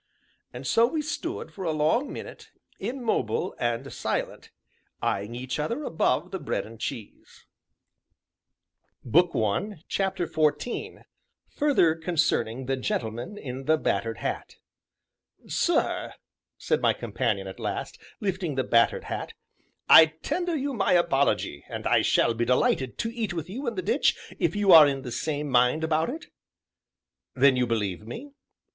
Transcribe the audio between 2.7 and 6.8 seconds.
immobile and silent, eyeing each other above the bread and